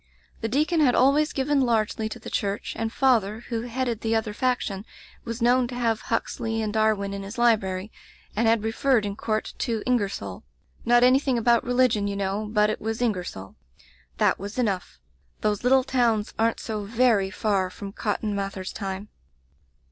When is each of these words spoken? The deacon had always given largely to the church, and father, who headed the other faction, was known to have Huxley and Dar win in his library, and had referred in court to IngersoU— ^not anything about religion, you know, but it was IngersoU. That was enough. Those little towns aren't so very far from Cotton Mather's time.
The 0.39 0.47
deacon 0.49 0.79
had 0.79 0.95
always 0.95 1.31
given 1.31 1.61
largely 1.61 2.09
to 2.09 2.17
the 2.17 2.31
church, 2.31 2.73
and 2.75 2.91
father, 2.91 3.41
who 3.49 3.61
headed 3.61 4.01
the 4.01 4.15
other 4.15 4.33
faction, 4.33 4.83
was 5.25 5.43
known 5.43 5.67
to 5.67 5.75
have 5.75 6.01
Huxley 6.09 6.59
and 6.59 6.73
Dar 6.73 6.95
win 6.95 7.13
in 7.13 7.21
his 7.21 7.37
library, 7.37 7.91
and 8.35 8.47
had 8.47 8.63
referred 8.63 9.05
in 9.05 9.15
court 9.15 9.53
to 9.59 9.83
IngersoU— 9.85 10.41
^not 10.87 11.03
anything 11.03 11.37
about 11.37 11.63
religion, 11.63 12.07
you 12.07 12.15
know, 12.15 12.47
but 12.51 12.71
it 12.71 12.81
was 12.81 12.99
IngersoU. 12.99 13.53
That 14.17 14.39
was 14.39 14.57
enough. 14.57 14.97
Those 15.41 15.63
little 15.63 15.83
towns 15.83 16.33
aren't 16.39 16.59
so 16.59 16.83
very 16.83 17.29
far 17.29 17.69
from 17.69 17.91
Cotton 17.91 18.33
Mather's 18.33 18.73
time. 18.73 19.09